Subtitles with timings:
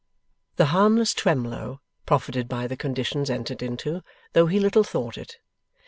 [0.55, 4.01] The harmless Twemlow profited by the conditions entered into,
[4.33, 5.37] though he little thought it.